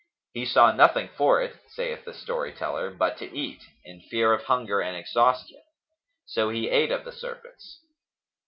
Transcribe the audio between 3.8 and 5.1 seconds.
in fear of hunger and